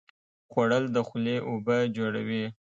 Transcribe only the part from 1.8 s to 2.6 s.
جوړوي